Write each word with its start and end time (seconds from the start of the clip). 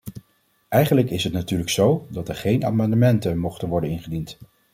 Eigenlijk 0.69 1.09
is 1.09 1.23
het 1.23 1.33
natuurlijk 1.33 1.69
zo 1.69 2.07
dat 2.09 2.29
er 2.29 2.35
geen 2.35 2.65
amendementen 2.65 3.37
mochten 3.39 3.67
worden 3.69 3.89
ingediend. 3.89 4.37